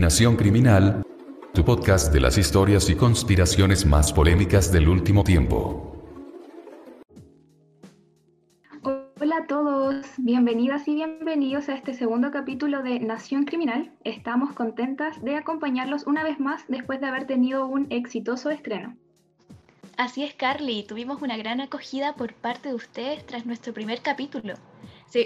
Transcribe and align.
Nación 0.00 0.36
Criminal, 0.36 1.02
tu 1.52 1.62
podcast 1.62 2.10
de 2.10 2.20
las 2.20 2.38
historias 2.38 2.88
y 2.88 2.94
conspiraciones 2.94 3.84
más 3.84 4.14
polémicas 4.14 4.72
del 4.72 4.88
último 4.88 5.24
tiempo. 5.24 5.94
Hola 9.20 9.36
a 9.42 9.46
todos, 9.46 10.06
bienvenidas 10.16 10.88
y 10.88 10.94
bienvenidos 10.94 11.68
a 11.68 11.74
este 11.74 11.92
segundo 11.92 12.30
capítulo 12.30 12.82
de 12.82 12.98
Nación 13.00 13.44
Criminal. 13.44 13.92
Estamos 14.02 14.54
contentas 14.54 15.22
de 15.22 15.36
acompañarlos 15.36 16.06
una 16.06 16.24
vez 16.24 16.40
más 16.40 16.64
después 16.68 16.98
de 17.02 17.06
haber 17.06 17.26
tenido 17.26 17.66
un 17.66 17.86
exitoso 17.90 18.48
estreno. 18.48 18.96
Así 19.98 20.22
es, 20.22 20.32
Carly, 20.32 20.82
tuvimos 20.88 21.20
una 21.20 21.36
gran 21.36 21.60
acogida 21.60 22.14
por 22.14 22.32
parte 22.32 22.70
de 22.70 22.74
ustedes 22.74 23.26
tras 23.26 23.44
nuestro 23.44 23.74
primer 23.74 24.00
capítulo. 24.00 24.54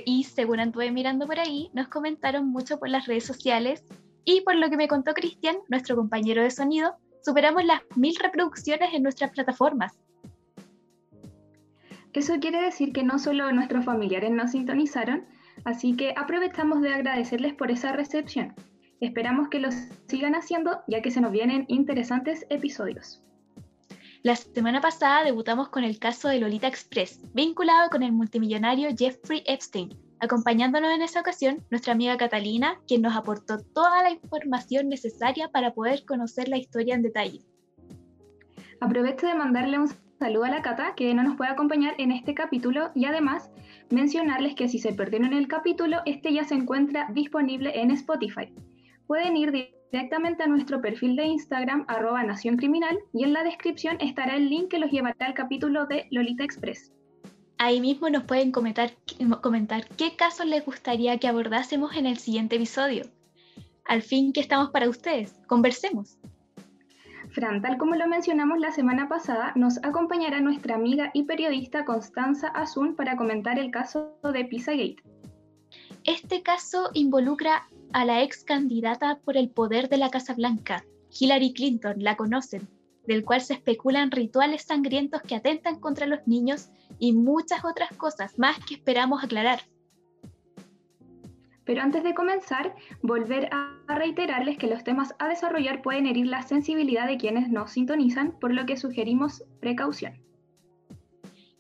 Y 0.04 0.25
según 0.25 0.59
anduve 0.59 0.91
mirando 0.91 1.29
por 1.29 1.38
ahí, 1.38 1.70
nos 1.75 1.86
comentaron 1.86 2.48
mucho 2.48 2.80
por 2.80 2.88
las 2.88 3.06
redes 3.06 3.25
sociales 3.25 3.84
y 4.24 4.41
por 4.42 4.56
lo 4.56 4.70
que 4.70 4.77
me 4.77 4.88
contó 4.88 5.14
Cristian, 5.14 5.56
nuestro 5.69 5.96
compañero 5.96 6.42
de 6.42 6.51
sonido, 6.51 6.96
superamos 7.23 7.64
las 7.64 7.80
mil 7.96 8.14
reproducciones 8.16 8.95
en 8.95 9.02
nuestras 9.02 9.30
plataformas. 9.30 9.98
Eso 12.12 12.38
quiere 12.41 12.62
decir 12.62 12.92
que 12.92 13.02
no 13.02 13.19
solo 13.19 13.50
nuestros 13.52 13.84
familiares 13.84 14.30
nos 14.30 14.52
sintonizaron, 14.52 15.27
así 15.64 15.97
que 15.97 16.14
aprovechamos 16.16 16.80
de 16.80 16.95
agradecerles 16.95 17.55
por 17.55 17.70
esa 17.70 17.92
recepción. 17.92 18.55
Esperamos 19.00 19.48
que 19.48 19.59
lo 19.59 19.69
sigan 20.06 20.34
haciendo 20.34 20.83
ya 20.86 21.02
que 21.02 21.11
se 21.11 21.20
nos 21.20 21.33
vienen 21.33 21.64
interesantes 21.69 22.47
episodios. 22.50 23.22
La 24.22 24.36
semana 24.36 24.80
pasada 24.80 25.25
debutamos 25.25 25.69
con 25.69 25.84
el 25.84 25.98
caso 25.98 26.28
de 26.28 26.38
Lolita 26.38 26.69
Express, 26.69 27.20
vinculado 27.34 27.91
con 27.91 28.02
el 28.02 28.12
multimillonario 28.12 28.88
Jeffrey 28.97 29.42
Epstein, 29.45 29.91
acompañándonos 30.24 30.92
en 30.92 31.02
esa 31.02 31.20
ocasión 31.20 31.64
nuestra 31.70 31.92
amiga 31.92 32.16
Catalina, 32.16 32.80
quien 32.87 33.02
nos 33.02 33.16
aportó 33.16 33.59
toda 33.59 34.02
la 34.02 34.10
información 34.10 34.88
necesaria 34.88 35.48
para 35.48 35.73
poder 35.73 36.05
conocer 36.05 36.48
la 36.48 36.58
historia 36.58 36.94
en 36.94 37.03
detalle. 37.03 37.41
Aprovecho 38.80 39.27
de 39.27 39.34
mandarle 39.34 39.78
un 39.78 39.89
saludo 40.19 40.45
a 40.45 40.50
la 40.50 40.62
Cata, 40.62 40.95
que 40.95 41.14
no 41.14 41.22
nos 41.22 41.36
puede 41.36 41.50
acompañar 41.50 41.95
en 41.98 42.12
este 42.12 42.34
capítulo, 42.34 42.91
y 42.95 43.05
además 43.05 43.50
mencionarles 43.91 44.55
que 44.55 44.69
si 44.69 44.78
se 44.78 44.92
perdieron 44.92 45.33
el 45.33 45.48
capítulo, 45.48 45.98
este 46.06 46.33
ya 46.33 46.45
se 46.45 46.55
encuentra 46.55 47.08
disponible 47.12 47.80
en 47.80 47.91
Spotify. 47.91 48.52
Pueden 49.06 49.36
ir 49.36 49.52
directamente 49.91 50.42
a 50.42 50.47
nuestro 50.47 50.80
perfil 50.80 51.17
de 51.17 51.27
Instagram, 51.27 51.84
arroba 51.89 52.22
Nación 52.25 52.56
Criminal, 52.56 52.98
y 53.12 53.25
en 53.25 53.33
la 53.33 53.45
descripción 53.45 53.97
estará 54.00 54.36
el 54.36 54.48
link 54.48 54.69
que 54.69 54.78
los 54.78 54.91
llevará 54.91 55.27
al 55.27 55.34
capítulo 55.34 55.86
de 55.86 56.06
Lolita 56.11 56.45
Express. 56.45 56.92
Ahí 57.65 57.81
mismo 57.81 58.11
nos 58.11 58.25
pueden 58.25 58.53
comentar, 58.53 58.93
comentar 59.41 59.89
qué 59.97 60.17
casos 60.17 60.45
les 60.45 60.67
gustaría 60.67 61.17
que 61.17 61.29
abordásemos 61.29 61.97
en 61.97 62.05
el 62.05 62.19
siguiente 62.19 62.57
episodio. 62.57 63.07
Al 63.87 64.03
fin 64.03 64.34
que 64.34 64.41
estamos 64.41 64.69
para 64.69 64.87
ustedes, 64.87 65.41
conversemos. 65.47 66.19
Fran, 67.31 67.62
tal 67.62 67.79
como 67.79 67.95
lo 67.95 68.07
mencionamos 68.07 68.59
la 68.59 68.70
semana 68.70 69.09
pasada, 69.09 69.53
nos 69.57 69.83
acompañará 69.83 70.42
nuestra 70.42 70.75
amiga 70.75 71.11
y 71.15 71.23
periodista 71.23 71.87
Constanza 71.87 72.48
Azun 72.48 72.97
para 72.97 73.17
comentar 73.17 73.59
el 73.59 73.70
caso 73.70 74.15
de 74.23 74.45
Pizzagate. 74.45 75.03
Este 76.05 76.42
caso 76.42 76.91
involucra 76.92 77.67
a 77.95 78.05
la 78.05 78.23
ex 78.23 78.45
candidata 78.45 79.20
por 79.25 79.39
el 79.39 79.48
poder 79.48 79.89
de 79.89 79.97
la 79.97 80.11
Casa 80.11 80.35
Blanca, 80.35 80.85
Hillary 81.19 81.55
Clinton, 81.55 81.95
la 81.97 82.19
conocen, 82.19 82.69
del 83.07 83.25
cual 83.25 83.41
se 83.41 83.55
especulan 83.55 84.11
rituales 84.11 84.65
sangrientos 84.65 85.23
que 85.23 85.35
atentan 85.35 85.81
contra 85.81 86.07
los 86.07 86.27
niños 86.27 86.69
y 86.98 87.12
muchas 87.12 87.64
otras 87.64 87.95
cosas 87.97 88.39
más 88.39 88.59
que 88.64 88.75
esperamos 88.75 89.23
aclarar. 89.23 89.61
Pero 91.64 91.81
antes 91.81 92.05
de 92.05 92.14
comenzar, 92.14 92.75
volver 93.03 93.48
a 93.51 93.78
reiterarles 93.89 94.59
que 94.59 94.67
los 94.67 94.84
temas 94.84 95.14
a 95.19 95.28
desarrollar 95.28 95.81
pueden 95.81 96.06
herir 96.06 96.27
la 96.27 96.42
sensibilidad 96.42 97.06
de 97.06 97.17
quienes 97.17 97.48
nos 97.48 97.73
sintonizan, 97.73 98.39
por 98.39 98.53
lo 98.53 98.67
que 98.67 98.77
sugerimos 98.77 99.45
precaución. 99.61 100.20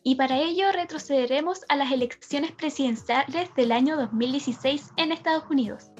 Y 0.02 0.16
para 0.16 0.38
ello 0.38 0.70
retrocederemos 0.72 1.64
a 1.70 1.76
las 1.76 1.90
elecciones 1.90 2.52
presidenciales 2.52 3.54
del 3.54 3.72
año 3.72 3.96
2016 3.96 4.92
en 4.98 5.12
Estados 5.12 5.44
Unidos 5.50 5.90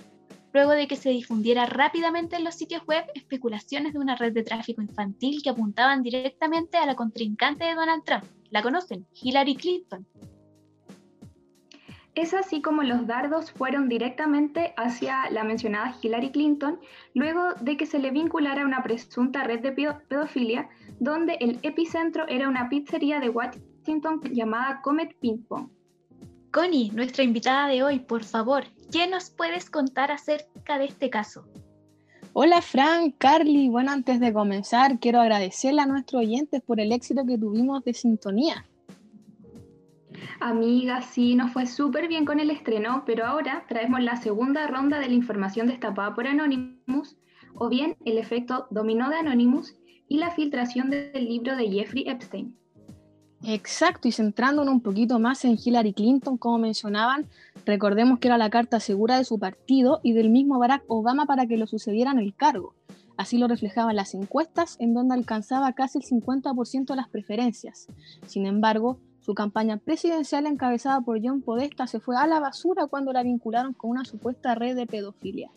luego 0.55 0.71
de 0.71 0.87
que 0.87 0.97
se 0.97 1.11
difundiera 1.11 1.67
rápidamente 1.67 2.37
en 2.37 2.45
los 2.45 2.55
sitios 2.55 2.87
web 2.87 3.05
especulaciones 3.15 3.93
de 3.93 3.99
una 3.99 4.15
red 4.15 4.33
de 4.33 4.45
tráfico 4.45 4.81
infantil 4.81 5.43
que 5.43 5.51
apuntaban 5.51 6.03
directamente 6.03 6.79
a 6.79 6.87
la 6.87 6.95
contrincante 6.95 7.65
de 7.65 7.75
Donald 7.75 8.05
Trump. 8.05 8.25
¿La 8.55 8.63
conocen? 8.63 9.05
Hillary 9.21 9.57
Clinton. 9.57 10.07
Es 12.15 12.33
así 12.35 12.63
como 12.63 12.85
los 12.85 13.05
dardos 13.09 13.51
fueron 13.51 13.89
directamente 13.89 14.75
hacia 14.77 15.29
la 15.33 15.43
mencionada 15.43 15.97
Hillary 16.01 16.31
Clinton, 16.31 16.79
luego 17.15 17.55
de 17.61 17.77
que 17.77 17.85
se 17.85 17.99
le 17.99 18.13
vinculara 18.13 18.63
a 18.63 18.65
una 18.65 18.85
presunta 18.85 19.43
red 19.43 19.59
de 19.59 19.73
pedofilia, 19.73 20.69
donde 21.01 21.37
el 21.41 21.59
epicentro 21.63 22.29
era 22.29 22.49
una 22.49 22.69
pizzería 22.69 23.19
de 23.19 23.31
Washington 23.31 24.21
llamada 24.31 24.81
Comet 24.83 25.19
Ping 25.19 25.43
Pong. 25.49 25.69
Connie, 26.53 26.93
nuestra 26.93 27.25
invitada 27.25 27.67
de 27.67 27.83
hoy, 27.83 27.99
por 27.99 28.23
favor, 28.23 28.63
¿qué 28.93 29.09
nos 29.09 29.31
puedes 29.31 29.69
contar 29.69 30.13
acerca 30.13 30.79
de 30.79 30.85
este 30.85 31.11
caso? 31.11 31.45
Hola 32.37 32.63
Fran, 32.63 33.13
Carly. 33.13 33.69
Bueno, 33.69 33.93
antes 33.93 34.19
de 34.19 34.33
comenzar, 34.33 34.99
quiero 34.99 35.21
agradecerle 35.21 35.83
a 35.83 35.87
nuestros 35.87 36.23
oyentes 36.23 36.61
por 36.63 36.81
el 36.81 36.91
éxito 36.91 37.25
que 37.25 37.39
tuvimos 37.39 37.85
de 37.85 37.95
sintonía. 37.95 38.67
Amiga, 40.41 41.01
sí, 41.01 41.37
nos 41.37 41.53
fue 41.53 41.67
súper 41.67 42.09
bien 42.09 42.25
con 42.25 42.41
el 42.41 42.51
estreno, 42.51 43.05
pero 43.07 43.25
ahora 43.25 43.65
traemos 43.69 44.03
la 44.03 44.17
segunda 44.17 44.67
ronda 44.67 44.99
de 44.99 45.07
la 45.07 45.15
información 45.15 45.69
destapada 45.69 46.13
por 46.13 46.27
Anonymous, 46.27 47.17
o 47.55 47.69
bien 47.69 47.97
el 48.05 48.19
efecto 48.19 48.67
dominó 48.71 49.11
de 49.11 49.19
Anonymous 49.19 49.77
y 50.09 50.19
la 50.19 50.33
filtración 50.33 50.91
del 50.91 51.29
libro 51.29 51.55
de 51.55 51.71
Jeffrey 51.71 52.03
Epstein. 52.09 52.57
Exacto, 53.43 54.09
y 54.09 54.13
centrándonos 54.13 54.73
un 54.73 54.81
poquito 54.81 55.19
más 55.19 55.45
en 55.45 55.59
Hillary 55.63 55.93
Clinton, 55.93 56.39
como 56.39 56.59
mencionaban, 56.59 57.27
recordemos 57.67 58.19
que 58.19 58.29
era 58.29 58.39
la 58.39 58.49
carta 58.49 58.81
segura 58.81 59.19
de 59.19 59.25
su 59.25 59.39
partido 59.39 60.01
y 60.03 60.13
del 60.13 60.31
mismo 60.31 60.59
Barack 60.59 60.85
Obama 60.89 61.27
para 61.27 61.47
que 61.47 61.59
lo 61.59 61.67
sucediera 61.67 62.11
en 62.11 62.19
el 62.19 62.35
cargo. 62.35 62.75
Así 63.17 63.39
lo 63.39 63.47
reflejaban 63.47 63.97
las 63.97 64.15
encuestas, 64.15 64.77
en 64.81 64.95
donde 64.95 65.15
alcanzaba 65.15 65.73
casi 65.73 65.99
el 65.99 66.05
50% 66.05 66.87
de 66.87 66.97
las 66.97 67.09
preferencias. 67.09 67.87
Sin 68.27 68.47
embargo, 68.47 68.99
su 69.21 69.35
campaña 69.35 69.77
presidencial 69.77 70.47
encabezada 70.47 71.01
por 71.01 71.21
John 71.23 71.41
Podesta 71.41 71.87
se 71.87 72.01
fue 72.01 72.17
a 72.17 72.27
la 72.27 72.41
basura 72.41 72.87
cuando 72.87 73.13
la 73.13 73.23
vincularon 73.23 73.73
con 73.73 73.91
una 73.91 74.05
supuesta 74.05 74.55
red 74.55 74.75
de 74.75 74.87
pedofilia. 74.87 75.51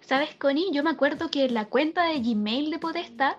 ¿Sabes, 0.00 0.34
Connie? 0.36 0.70
Yo 0.72 0.84
me 0.84 0.90
acuerdo 0.90 1.30
que 1.30 1.48
la 1.48 1.66
cuenta 1.66 2.04
de 2.04 2.20
Gmail 2.20 2.70
de 2.70 2.78
Podesta 2.78 3.38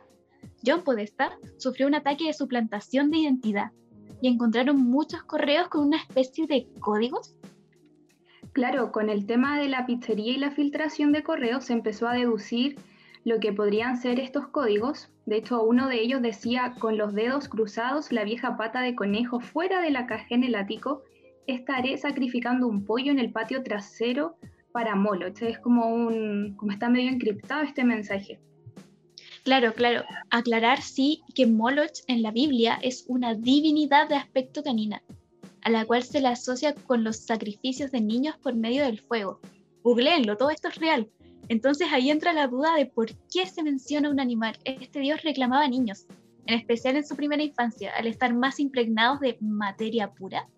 John 0.66 0.84
Podesta 0.84 1.38
sufrió 1.58 1.88
un 1.88 1.96
ataque 1.96 2.26
de 2.26 2.34
suplantación 2.34 3.12
de 3.12 3.20
identidad 3.20 3.72
y 4.22 4.28
encontraron 4.28 4.78
muchos 4.78 5.24
correos 5.24 5.68
con 5.68 5.88
una 5.88 5.98
especie 5.98 6.48
de 6.48 6.68
códigos. 6.80 7.36
Claro, 8.54 8.92
con 8.92 9.10
el 9.10 9.26
tema 9.26 9.60
de 9.60 9.68
la 9.68 9.86
pizzería 9.86 10.34
y 10.34 10.38
la 10.38 10.52
filtración 10.52 11.12
de 11.12 11.24
correos 11.24 11.66
se 11.66 11.74
empezó 11.74 12.08
a 12.08 12.14
deducir 12.14 12.78
lo 13.26 13.40
que 13.40 13.52
podrían 13.52 13.98
ser 13.98 14.20
estos 14.20 14.48
códigos. 14.48 15.12
De 15.26 15.38
hecho, 15.38 15.64
uno 15.64 15.90
de 15.90 16.02
ellos 16.02 16.22
decía, 16.22 16.76
con 16.80 16.98
los 16.98 17.14
dedos 17.14 17.50
cruzados, 17.50 18.12
la 18.12 18.24
vieja 18.24 18.56
pata 18.56 18.82
de 18.82 18.96
conejo 18.96 19.40
fuera 19.40 19.82
de 19.82 19.90
la 19.90 20.06
caja 20.06 20.28
en 20.30 20.44
el 20.44 20.56
ático, 20.56 21.04
estaré 21.48 21.98
sacrificando 21.98 22.68
un 22.68 22.86
pollo 22.86 23.12
en 23.12 23.20
el 23.20 23.32
patio 23.32 23.62
trasero 23.64 24.38
para 24.72 24.96
Molo. 24.96 25.28
es 25.28 25.60
como 25.60 25.94
un, 25.94 26.56
como 26.56 26.72
está 26.72 26.90
medio 26.90 27.10
encriptado 27.10 27.64
este 27.64 27.84
mensaje. 27.84 28.40
Claro, 29.46 29.76
claro. 29.76 30.04
Aclarar 30.32 30.82
sí 30.82 31.22
que 31.36 31.46
Moloch 31.46 32.00
en 32.08 32.24
la 32.24 32.32
Biblia 32.32 32.80
es 32.82 33.06
una 33.08 33.36
divinidad 33.36 34.10
de 34.10 34.16
aspecto 34.16 34.64
canina, 34.64 35.04
a 35.62 35.70
la 35.70 35.86
cual 35.86 36.02
se 36.02 36.20
le 36.20 36.30
asocia 36.30 36.74
con 36.74 37.04
los 37.04 37.18
sacrificios 37.18 37.92
de 37.92 38.02
niños 38.02 38.36
por 38.42 38.56
medio 38.56 38.84
del 38.84 39.00
fuego. 39.00 39.40
Googleenlo, 39.84 40.36
todo 40.36 40.50
esto 40.50 40.70
es 40.70 40.76
real. 40.78 41.08
Entonces 41.48 41.90
ahí 41.94 42.10
entra 42.10 42.34
la 42.34 42.48
duda 42.48 42.74
de 42.76 42.88
por 42.88 43.14
qué 43.32 43.46
se 43.46 43.62
menciona 43.62 44.10
un 44.10 44.20
animal. 44.20 44.58
Este 44.64 45.00
dios 45.00 45.22
reclamaba 45.22 45.68
niños, 45.68 46.08
en 46.48 46.56
especial 46.56 46.96
en 46.96 47.06
su 47.06 47.16
primera 47.16 47.44
infancia, 47.44 47.94
al 47.96 48.08
estar 48.08 48.34
más 48.34 48.60
impregnados 48.60 49.20
de 49.20 49.38
materia 49.42 50.12
pura. 50.12 50.50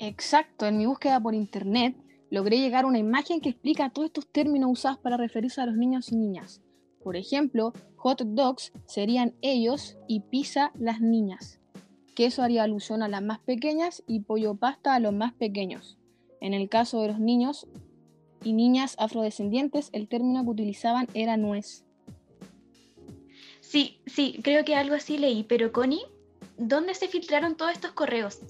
Exacto, 0.00 0.66
en 0.66 0.78
mi 0.78 0.86
búsqueda 0.86 1.20
por 1.20 1.36
internet 1.36 1.96
logré 2.30 2.58
llegar 2.58 2.82
a 2.82 2.88
una 2.88 2.98
imagen 2.98 3.40
que 3.40 3.50
explica 3.50 3.90
todos 3.90 4.06
estos 4.06 4.26
términos 4.26 4.72
usados 4.72 4.98
para 4.98 5.16
referirse 5.16 5.60
a 5.60 5.66
los 5.66 5.76
niños 5.76 6.10
y 6.10 6.16
niñas. 6.16 6.63
Por 7.04 7.16
ejemplo, 7.16 7.72
hot 7.96 8.22
dogs 8.22 8.72
serían 8.86 9.34
ellos 9.42 9.96
y 10.08 10.20
pizza 10.20 10.72
las 10.74 11.00
niñas. 11.00 11.60
Queso 12.16 12.42
haría 12.42 12.62
alusión 12.62 13.02
a 13.02 13.08
las 13.08 13.22
más 13.22 13.38
pequeñas 13.40 14.02
y 14.06 14.20
pollo 14.20 14.54
pasta 14.56 14.94
a 14.94 15.00
los 15.00 15.12
más 15.12 15.34
pequeños. 15.34 15.98
En 16.40 16.54
el 16.54 16.68
caso 16.68 17.02
de 17.02 17.08
los 17.08 17.20
niños 17.20 17.66
y 18.42 18.54
niñas 18.54 18.96
afrodescendientes, 18.98 19.90
el 19.92 20.08
término 20.08 20.42
que 20.44 20.50
utilizaban 20.50 21.06
era 21.14 21.36
nuez. 21.36 21.84
Sí, 23.60 24.00
sí, 24.06 24.40
creo 24.42 24.64
que 24.64 24.74
algo 24.74 24.94
así 24.94 25.18
leí, 25.18 25.44
pero 25.44 25.72
Connie, 25.72 26.02
¿dónde 26.56 26.94
se 26.94 27.08
filtraron 27.08 27.56
todos 27.56 27.72
estos 27.72 27.92
correos? 27.92 28.40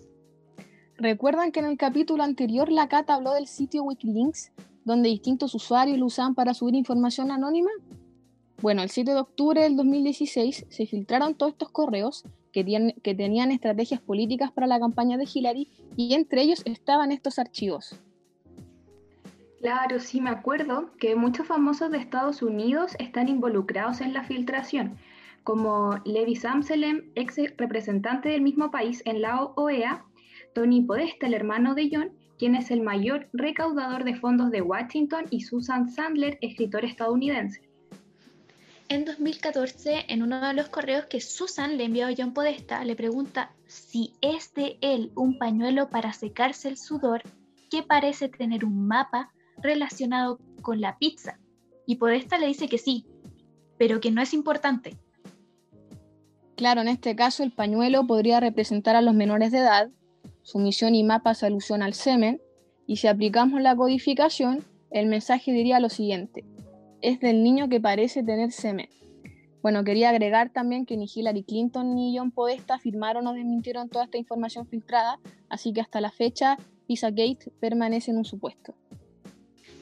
¿Recuerdan 0.97 1.51
que 1.51 1.61
en 1.61 1.67
el 1.67 1.77
capítulo 1.77 2.23
anterior 2.23 2.71
la 2.71 2.89
Cata 2.89 3.15
habló 3.15 3.35
del 3.35 3.49
sitio 3.49 3.83
Wikilinks? 3.83 4.53
donde 4.85 5.09
distintos 5.09 5.55
usuarios 5.55 5.99
lo 5.99 6.07
usaban 6.07 6.35
para 6.35 6.55
subir 6.55 6.75
información 6.75 7.31
anónima? 7.31 7.71
Bueno, 8.65 8.83
el 8.83 8.89
7 8.89 9.11
de 9.11 9.21
octubre 9.21 9.61
del 9.61 9.77
2016 9.77 10.65
se 10.71 10.87
filtraron 10.87 11.35
todos 11.35 11.53
estos 11.53 11.69
correos 11.69 12.25
que, 12.51 12.65
tenían 12.65 13.51
estrategias 13.51 14.01
políticas 14.01 14.53
para 14.53 14.67
la 14.67 14.81
campaña 14.81 15.19
de 15.19 15.29
Hillary 15.31 15.69
y 15.99 16.15
entre 16.15 16.41
ellos 16.41 16.63
estaban 16.65 17.13
estos 17.13 17.39
archivos. 17.39 18.01
Claro, 19.61 20.01
sí 20.01 20.19
me 20.23 20.31
acuerdo 20.31 20.93
que 20.99 21.15
muchos 21.15 21.47
famosos 21.47 21.91
de 21.91 21.99
Estados 21.99 22.41
Unidos 22.41 22.97
están 22.99 23.29
involucrados 23.29 24.01
en 24.01 24.15
la 24.15 24.25
filtración, 24.25 24.97
como 25.43 26.01
Levi 26.07 26.35
Samselem, 26.35 27.11
ex 27.17 27.37
representante 27.59 28.31
del 28.31 28.41
mismo 28.41 28.71
país 28.71 29.03
en 29.05 29.21
la 29.21 29.45
OEA, 29.45 30.07
Tony 30.55 30.81
Podesta, 30.81 31.27
el 31.27 31.35
hermano 31.35 31.75
de 31.75 31.91
John, 31.93 32.13
quien 32.39 32.55
es 32.55 32.71
el 32.71 32.81
mayor 32.81 33.29
recaudador 33.35 34.05
de 34.05 34.15
fondos 34.15 34.51
de 34.51 34.63
Washington, 34.63 35.27
y 35.29 35.43
Susan 35.43 35.91
Sandler, 35.91 36.39
escritor 36.41 36.87
estadounidense. 36.87 37.74
En 38.89 39.07
2014, 39.07 40.05
en 40.09 40.23
uno 40.23 40.47
de 40.47 40.53
los 40.53 40.69
correos 40.69 41.07
que 41.07 41.21
Susan 41.21 41.79
le 41.79 41.85
envió 41.85 42.07
a 42.07 42.13
John 42.17 42.35
Podesta, 42.35 42.85
le 42.85 42.95
pregunta 42.95 43.51
si 43.67 44.13
es 44.21 44.53
de 44.53 44.77
él 44.83 45.11
un 45.15 45.39
pañuelo 45.39 45.89
para 45.89 46.13
secarse 46.13 46.69
el 46.69 46.77
sudor 46.77 47.23
que 47.71 47.83
parece 47.83 48.29
tener 48.29 48.65
un 48.65 48.87
mapa 48.87 49.33
relacionado 49.57 50.39
con 50.61 50.83
la 50.83 50.99
pizza. 50.99 51.39
Y 51.87 51.97
Podesta 51.97 52.37
le 52.37 52.47
dice 52.47 52.69
que 52.69 52.77
sí, 52.77 53.07
pero 53.79 54.01
que 54.01 54.11
no 54.11 54.21
es 54.21 54.35
importante. 54.35 54.99
Claro, 56.55 56.83
en 56.83 56.89
este 56.89 57.17
caso 57.17 57.43
el 57.43 57.53
pañuelo 57.53 58.07
podría 58.07 58.39
representar 58.39 58.97
a 58.97 59.03
los 59.03 59.15
menores 59.15 59.51
de 59.51 59.59
edad, 59.59 59.91
su 60.43 60.59
misión 60.59 60.95
y 60.95 61.03
mapa 61.05 61.35
se 61.35 61.47
alusión 61.47 61.83
al 61.83 61.95
semen, 61.95 62.41
y 62.87 62.99
si 62.99 63.07
aplicamos 63.07 63.63
la 63.63 63.75
codificación, 63.75 64.63
el 64.91 65.07
mensaje 65.07 65.53
diría 65.53 65.81
lo 65.81 65.89
siguiente, 65.89 66.45
es 67.05 67.21
del 67.21 67.43
niño 67.43 67.69
que 67.69 67.81
parece 67.81 68.23
tener 68.23 68.51
semen. 68.51 68.89
Bueno, 69.63 69.85
quería 69.85 70.09
agregar 70.09 70.51
también 70.51 70.87
que 70.87 70.97
ni 70.97 71.07
Hillary 71.13 71.43
Clinton 71.43 71.95
ni 71.95 72.17
John 72.17 72.31
Podesta 72.31 72.75
afirmaron 72.75 73.27
o 73.27 73.35
desmintieron 73.35 73.91
toda 73.91 74.07
esta 74.07 74.17
información 74.17 74.67
filtrada, 74.67 75.21
así 75.51 75.73
que 75.73 75.83
hasta 75.83 76.01
la 76.01 76.11
fecha 76.11 76.57
Pizzagate 76.87 77.51
permanece 77.61 78.11
en 78.11 78.19
un 78.19 78.25
supuesto. 78.25 78.75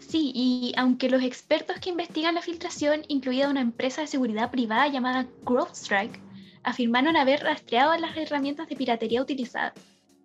Sí, 0.00 0.32
y 0.34 0.72
aunque 0.76 1.08
los 1.08 1.22
expertos 1.22 1.78
que 1.78 1.90
investigan 1.90 2.34
la 2.34 2.42
filtración, 2.42 3.02
incluida 3.06 3.48
una 3.48 3.60
empresa 3.60 4.00
de 4.00 4.08
seguridad 4.08 4.50
privada 4.50 4.88
llamada 4.88 5.26
CrowdStrike, 5.44 6.20
afirmaron 6.64 7.16
haber 7.16 7.40
rastreado 7.40 7.96
las 7.98 8.16
herramientas 8.16 8.68
de 8.68 8.76
piratería 8.76 9.22
utilizadas 9.22 9.74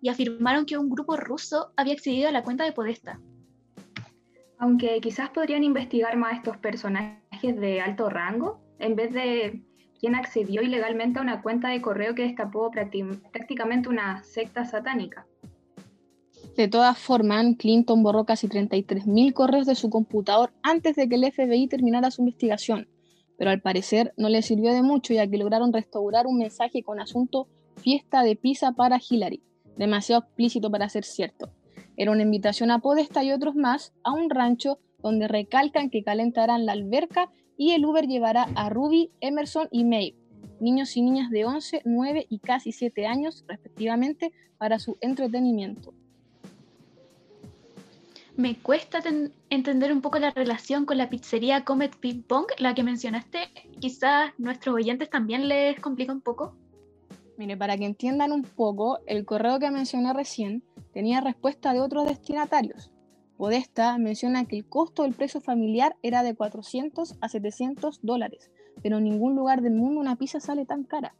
y 0.02 0.08
afirmaron 0.08 0.66
que 0.66 0.76
un 0.76 0.90
grupo 0.90 1.16
ruso 1.16 1.72
había 1.76 1.94
accedido 1.94 2.28
a 2.28 2.32
la 2.32 2.42
cuenta 2.42 2.64
de 2.64 2.72
Podesta. 2.72 3.20
Aunque 4.58 5.00
quizás 5.00 5.30
podrían 5.30 5.62
investigar 5.64 6.16
más 6.16 6.34
estos 6.34 6.56
personajes 6.56 7.60
de 7.60 7.80
alto 7.80 8.10
rango, 8.10 8.60
en 8.78 8.96
vez 8.96 9.12
de 9.12 9.62
quien 9.98 10.14
accedió 10.14 10.62
ilegalmente 10.62 11.18
a 11.18 11.22
una 11.22 11.42
cuenta 11.42 11.68
de 11.68 11.80
correo 11.80 12.14
que 12.14 12.22
destapó 12.22 12.70
prácticamente 12.70 13.88
una 13.88 14.22
secta 14.24 14.64
satánica. 14.64 15.26
De 16.56 16.66
todas 16.66 16.98
formas, 16.98 17.46
Clinton 17.56 18.02
borró 18.02 18.24
casi 18.24 18.48
33.000 18.48 19.32
correos 19.32 19.66
de 19.66 19.76
su 19.76 19.90
computador 19.90 20.52
antes 20.62 20.96
de 20.96 21.08
que 21.08 21.14
el 21.14 21.32
FBI 21.32 21.68
terminara 21.68 22.10
su 22.10 22.22
investigación, 22.22 22.88
pero 23.36 23.50
al 23.50 23.60
parecer 23.60 24.12
no 24.16 24.28
le 24.28 24.42
sirvió 24.42 24.72
de 24.72 24.82
mucho 24.82 25.14
ya 25.14 25.28
que 25.28 25.38
lograron 25.38 25.72
restaurar 25.72 26.26
un 26.26 26.38
mensaje 26.38 26.82
con 26.82 26.98
asunto 26.98 27.46
fiesta 27.76 28.24
de 28.24 28.34
pizza 28.34 28.72
para 28.72 28.98
Hillary, 28.98 29.40
demasiado 29.76 30.22
explícito 30.22 30.68
para 30.68 30.88
ser 30.88 31.04
cierto. 31.04 31.52
Era 31.98 32.12
una 32.12 32.22
invitación 32.22 32.70
a 32.70 32.78
Podesta 32.78 33.22
y 33.24 33.32
otros 33.32 33.56
más 33.56 33.92
a 34.04 34.12
un 34.12 34.30
rancho 34.30 34.78
donde 35.02 35.28
recalcan 35.28 35.90
que 35.90 36.02
calentarán 36.02 36.64
la 36.64 36.72
alberca 36.72 37.28
y 37.56 37.72
el 37.72 37.84
Uber 37.84 38.06
llevará 38.06 38.44
a 38.54 38.70
Ruby, 38.70 39.10
Emerson 39.20 39.68
y 39.70 39.84
Maeve, 39.84 40.16
niños 40.60 40.96
y 40.96 41.02
niñas 41.02 41.28
de 41.30 41.44
11, 41.44 41.82
9 41.84 42.26
y 42.30 42.38
casi 42.38 42.72
7 42.72 43.06
años 43.06 43.44
respectivamente, 43.48 44.32
para 44.58 44.78
su 44.78 44.96
entretenimiento 45.00 45.92
me 48.38 48.56
cuesta 48.56 49.02
entender 49.50 49.92
un 49.92 50.00
poco 50.00 50.20
la 50.20 50.30
relación 50.30 50.86
con 50.86 50.96
la 50.96 51.10
pizzería 51.10 51.64
Comet 51.64 51.96
Ping 51.96 52.22
Pong, 52.22 52.46
la 52.58 52.72
que 52.72 52.84
mencionaste. 52.84 53.40
Quizás 53.80 54.30
nuestros 54.38 54.76
oyentes 54.76 55.10
también 55.10 55.48
les 55.48 55.80
complica 55.80 56.12
un 56.12 56.20
poco. 56.20 56.54
Mire, 57.38 57.56
para 57.56 57.78
que 57.78 57.84
entiendan 57.84 58.32
un 58.32 58.42
poco, 58.42 58.98
el 59.06 59.24
correo 59.24 59.60
que 59.60 59.70
mencioné 59.70 60.12
recién 60.12 60.64
tenía 60.92 61.20
respuesta 61.20 61.72
de 61.72 61.80
otros 61.80 62.08
destinatarios. 62.08 62.90
Podesta 63.36 63.96
menciona 63.96 64.44
que 64.46 64.56
el 64.56 64.68
costo 64.68 65.04
del 65.04 65.14
precio 65.14 65.40
familiar 65.40 65.94
era 66.02 66.24
de 66.24 66.34
400 66.34 67.16
a 67.20 67.28
700 67.28 68.00
dólares, 68.02 68.50
pero 68.82 68.98
en 68.98 69.04
ningún 69.04 69.36
lugar 69.36 69.62
del 69.62 69.74
mundo 69.74 70.00
una 70.00 70.16
pizza 70.16 70.40
sale 70.40 70.66
tan 70.66 70.82
cara. 70.82 71.14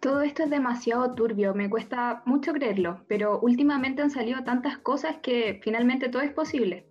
Todo 0.00 0.20
esto 0.20 0.42
es 0.42 0.50
demasiado 0.50 1.14
turbio, 1.14 1.54
me 1.54 1.70
cuesta 1.70 2.22
mucho 2.26 2.52
creerlo, 2.52 3.06
pero 3.08 3.40
últimamente 3.40 4.02
han 4.02 4.10
salido 4.10 4.44
tantas 4.44 4.76
cosas 4.76 5.16
que 5.22 5.60
finalmente 5.62 6.10
todo 6.10 6.20
es 6.20 6.32
posible. 6.34 6.84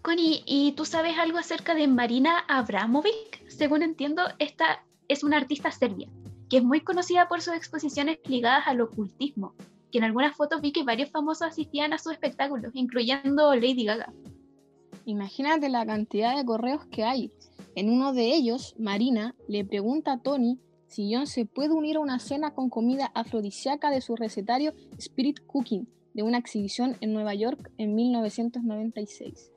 Connie, 0.00 0.42
¿y 0.46 0.72
tú 0.72 0.86
sabes 0.86 1.18
algo 1.18 1.36
acerca 1.36 1.74
de 1.74 1.88
Marina 1.88 2.38
Abramovic? 2.48 3.46
Según 3.48 3.82
entiendo, 3.82 4.22
esta 4.38 4.82
es 5.10 5.24
una 5.24 5.38
artista 5.38 5.72
serbia, 5.72 6.08
que 6.48 6.58
es 6.58 6.62
muy 6.62 6.80
conocida 6.82 7.28
por 7.28 7.42
sus 7.42 7.54
exposiciones 7.54 8.18
ligadas 8.28 8.62
al 8.66 8.80
ocultismo, 8.80 9.54
que 9.90 9.98
en 9.98 10.04
algunas 10.04 10.36
fotos 10.36 10.60
vi 10.60 10.70
que 10.70 10.84
varios 10.84 11.10
famosos 11.10 11.48
asistían 11.48 11.92
a 11.92 11.98
sus 11.98 12.12
espectáculos, 12.12 12.70
incluyendo 12.74 13.52
Lady 13.56 13.84
Gaga. 13.84 14.12
Imagínate 15.06 15.68
la 15.68 15.84
cantidad 15.84 16.36
de 16.36 16.44
correos 16.44 16.86
que 16.86 17.02
hay. 17.02 17.32
En 17.74 17.90
uno 17.90 18.12
de 18.12 18.34
ellos, 18.34 18.76
Marina 18.78 19.34
le 19.48 19.64
pregunta 19.64 20.12
a 20.12 20.22
Tony 20.22 20.60
si 20.86 21.12
John 21.12 21.26
se 21.26 21.44
puede 21.44 21.72
unir 21.72 21.96
a 21.96 22.00
una 22.00 22.20
cena 22.20 22.54
con 22.54 22.70
comida 22.70 23.10
afrodisíaca 23.14 23.90
de 23.90 24.00
su 24.00 24.14
recetario 24.14 24.74
Spirit 24.96 25.40
Cooking 25.44 25.88
de 26.14 26.22
una 26.22 26.38
exhibición 26.38 26.96
en 27.00 27.12
Nueva 27.12 27.34
York 27.34 27.70
en 27.78 27.96
1996. 27.96 29.52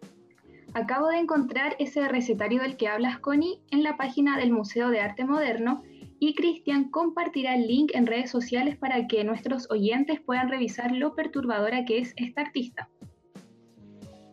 Acabo 0.75 1.09
de 1.09 1.19
encontrar 1.19 1.75
ese 1.77 2.07
recetario 2.07 2.61
del 2.61 2.77
que 2.77 2.87
hablas, 2.87 3.19
Connie, 3.19 3.61
en 3.69 3.83
la 3.83 3.95
página 3.95 4.37
del 4.37 4.51
Museo 4.51 4.89
de 4.89 5.01
Arte 5.01 5.23
Moderno 5.23 5.83
y 6.19 6.33
Cristian 6.33 6.89
compartirá 6.89 7.53
el 7.53 7.67
link 7.67 7.91
en 7.93 8.07
redes 8.07 8.31
sociales 8.31 8.75
para 8.77 9.07
que 9.07 9.23
nuestros 9.23 9.69
oyentes 9.69 10.19
puedan 10.21 10.49
revisar 10.49 10.91
lo 10.91 11.13
perturbadora 11.13 11.85
que 11.85 11.99
es 11.99 12.13
esta 12.15 12.41
artista. 12.41 12.89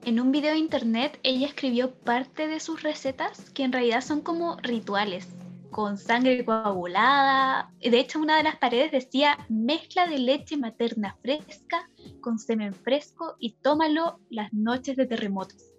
En 0.06 0.18
un 0.18 0.32
video 0.32 0.52
de 0.52 0.58
internet 0.58 1.20
ella 1.24 1.46
escribió 1.46 1.92
parte 1.92 2.48
de 2.48 2.58
sus 2.58 2.82
recetas 2.82 3.50
que 3.50 3.64
en 3.64 3.72
realidad 3.72 4.00
son 4.00 4.22
como 4.22 4.56
rituales 4.62 5.28
con 5.70 5.98
sangre 5.98 6.42
coagulada. 6.42 7.70
De 7.80 8.00
hecho, 8.00 8.18
una 8.18 8.38
de 8.38 8.44
las 8.44 8.56
paredes 8.56 8.92
decía 8.92 9.36
mezcla 9.50 10.06
de 10.06 10.18
leche 10.18 10.56
materna 10.56 11.18
fresca 11.22 11.88
con 12.22 12.38
semen 12.38 12.72
fresco 12.72 13.36
y 13.38 13.56
tómalo 13.60 14.20
las 14.30 14.52
noches 14.54 14.96
de 14.96 15.06
terremotos. 15.06 15.70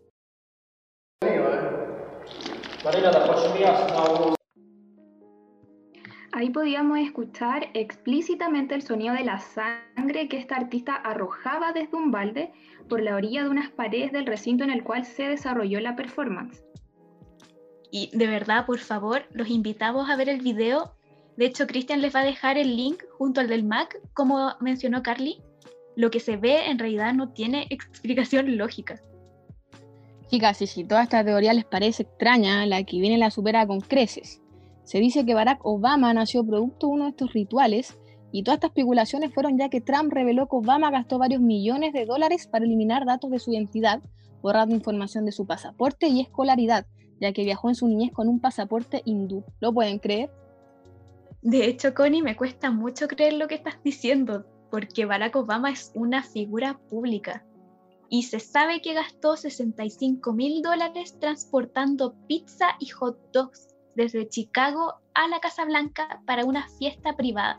Ahí 6.31 6.49
podíamos 6.49 6.97
escuchar 6.97 7.69
explícitamente 7.75 8.73
el 8.73 8.81
sonido 8.81 9.13
de 9.13 9.23
la 9.23 9.39
sangre 9.39 10.27
que 10.27 10.37
esta 10.37 10.55
artista 10.55 10.95
arrojaba 10.95 11.73
desde 11.73 11.95
un 11.95 12.09
balde 12.09 12.51
por 12.89 13.03
la 13.03 13.15
orilla 13.15 13.43
de 13.43 13.49
unas 13.49 13.69
paredes 13.69 14.11
del 14.11 14.25
recinto 14.25 14.63
en 14.63 14.71
el 14.71 14.83
cual 14.83 15.05
se 15.05 15.23
desarrolló 15.23 15.79
la 15.79 15.95
performance. 15.95 16.65
Y 17.91 18.09
de 18.17 18.25
verdad, 18.25 18.65
por 18.65 18.79
favor, 18.79 19.25
los 19.31 19.49
invitamos 19.49 20.09
a 20.09 20.15
ver 20.15 20.29
el 20.29 20.41
video. 20.41 20.95
De 21.37 21.45
hecho, 21.45 21.67
Cristian 21.67 22.01
les 22.01 22.15
va 22.15 22.21
a 22.21 22.25
dejar 22.25 22.57
el 22.57 22.75
link 22.75 23.03
junto 23.17 23.41
al 23.41 23.47
del 23.47 23.63
Mac, 23.63 23.99
como 24.13 24.55
mencionó 24.59 25.03
Carly. 25.03 25.39
Lo 25.95 26.09
que 26.09 26.19
se 26.19 26.37
ve 26.37 26.71
en 26.71 26.79
realidad 26.79 27.13
no 27.13 27.29
tiene 27.33 27.67
explicación 27.69 28.57
lógica. 28.57 28.99
Chicas, 30.31 30.61
y 30.61 30.67
si 30.67 30.85
toda 30.85 31.03
esta 31.03 31.25
teoría 31.25 31.51
les 31.51 31.65
parece 31.65 32.03
extraña, 32.03 32.65
la 32.65 32.81
que 32.83 33.01
viene 33.01 33.17
la 33.17 33.31
supera 33.31 33.67
con 33.67 33.81
creces. 33.81 34.41
Se 34.85 34.99
dice 34.99 35.25
que 35.25 35.33
Barack 35.33 35.59
Obama 35.65 36.13
nació 36.13 36.45
producto 36.45 36.87
de 36.87 36.93
uno 36.93 37.03
de 37.03 37.09
estos 37.09 37.33
rituales 37.33 37.99
y 38.31 38.43
todas 38.43 38.59
estas 38.59 38.69
especulaciones 38.69 39.33
fueron 39.33 39.57
ya 39.57 39.67
que 39.67 39.81
Trump 39.81 40.13
reveló 40.13 40.47
que 40.47 40.55
Obama 40.55 40.89
gastó 40.89 41.17
varios 41.17 41.41
millones 41.41 41.91
de 41.91 42.05
dólares 42.05 42.47
para 42.47 42.63
eliminar 42.63 43.05
datos 43.05 43.29
de 43.29 43.39
su 43.39 43.51
identidad, 43.51 44.01
borrando 44.41 44.73
información 44.73 45.25
de 45.25 45.33
su 45.33 45.45
pasaporte 45.45 46.07
y 46.07 46.21
escolaridad, 46.21 46.85
ya 47.19 47.33
que 47.33 47.43
viajó 47.43 47.67
en 47.67 47.75
su 47.75 47.89
niñez 47.89 48.13
con 48.13 48.29
un 48.29 48.39
pasaporte 48.39 49.01
hindú. 49.03 49.43
¿Lo 49.59 49.73
pueden 49.73 49.99
creer? 49.99 50.31
De 51.41 51.65
hecho, 51.65 51.93
Connie, 51.93 52.21
me 52.21 52.37
cuesta 52.37 52.71
mucho 52.71 53.09
creer 53.09 53.33
lo 53.33 53.49
que 53.49 53.55
estás 53.55 53.83
diciendo, 53.83 54.45
porque 54.69 55.05
Barack 55.05 55.35
Obama 55.35 55.71
es 55.71 55.91
una 55.93 56.23
figura 56.23 56.79
pública. 56.89 57.43
Y 58.13 58.23
se 58.23 58.41
sabe 58.41 58.81
que 58.81 58.93
gastó 58.93 59.37
65 59.37 60.33
mil 60.33 60.61
dólares 60.61 61.17
transportando 61.17 62.13
pizza 62.27 62.75
y 62.77 62.87
hot 62.87 63.17
dogs 63.31 63.73
desde 63.95 64.27
Chicago 64.27 64.95
a 65.13 65.29
la 65.29 65.39
Casa 65.39 65.63
Blanca 65.63 66.21
para 66.25 66.43
una 66.43 66.67
fiesta 66.77 67.15
privada. 67.15 67.55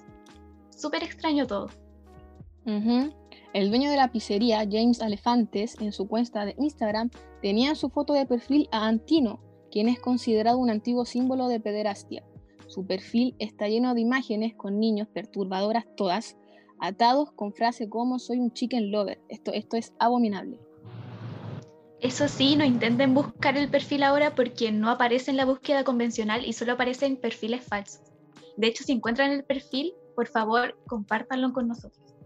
Súper 0.69 1.05
extraño 1.05 1.47
todo. 1.47 1.71
El 2.67 3.71
dueño 3.71 3.91
de 3.91 3.97
la 3.97 4.13
pizzería, 4.13 4.69
James 4.71 5.01
Alefantes, 5.01 5.81
en 5.81 5.91
su 5.91 6.07
cuenta 6.07 6.45
de 6.45 6.55
Instagram, 6.59 7.09
tenía 7.41 7.71
en 7.71 7.77
su 7.77 7.89
foto 7.89 8.13
de 8.13 8.27
perfil 8.27 8.69
a 8.73 8.87
Antino, 8.87 9.41
quien 9.71 9.89
es 9.89 9.99
considerado 10.01 10.59
un 10.59 10.69
antiguo 10.69 11.07
símbolo 11.07 11.49
de 11.49 11.61
pederastia. 11.61 12.25
Su 12.67 12.87
perfil 12.87 13.37
está 13.39 13.69
lleno 13.69 13.95
de 13.95 14.03
imágenes 14.03 14.55
con 14.55 14.79
niños, 14.79 15.09
perturbadoras 15.09 15.87
todas, 15.97 16.37
atados 16.83 17.31
con 17.33 17.53
frases 17.53 17.89
como 17.89 18.19
soy 18.19 18.41
un 18.41 18.53
chicken 18.53 18.91
lover. 18.91 19.21
Esto, 19.29 19.53
esto 19.53 19.77
es 19.77 19.93
abominable. 20.01 20.59
Eso 22.01 22.27
sí, 22.27 22.57
no 22.57 22.65
intenten 22.65 23.15
buscar 23.15 23.57
el 23.57 23.71
perfil 23.71 24.03
ahora 24.03 24.35
porque 24.35 24.73
no 24.73 24.91
aparece 24.91 25.31
en 25.31 25.37
la 25.37 25.45
búsqueda 25.45 25.85
convencional 25.85 26.45
y 26.45 26.53
solo 26.53 26.73
aparece 26.73 27.07
en 27.07 27.17
perfiles 27.17 27.63
falsos. 27.63 28.03
De 28.57 28.67
hecho, 28.67 28.83
si 28.83 28.91
encuentran 28.91 29.31
el 29.31 29.45
perfil, 29.45 29.95
por 30.17 30.27
favor, 30.27 30.77
compártanlo 30.89 31.53
con 31.53 31.69
nosotros. 31.69 32.17